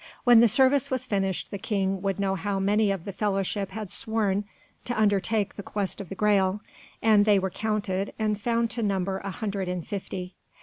When 0.23 0.39
the 0.39 0.47
service 0.47 0.89
was 0.89 1.05
finished 1.05 1.51
the 1.51 1.59
King 1.59 2.01
would 2.01 2.19
know 2.19 2.33
how 2.33 2.57
many 2.57 2.89
of 2.89 3.05
the 3.05 3.13
fellowship 3.13 3.69
had 3.69 3.91
sworn 3.91 4.45
to 4.85 4.99
undertake 4.99 5.53
the 5.57 5.61
quest 5.61 6.01
of 6.01 6.09
the 6.09 6.15
Graal, 6.15 6.59
and 7.03 7.23
they 7.23 7.37
were 7.37 7.51
counted, 7.51 8.11
and 8.17 8.41
found 8.41 8.71
to 8.71 8.81
number 8.81 9.19
a 9.19 9.29
hundred 9.29 9.69
and 9.69 9.87
fifty. 9.87 10.33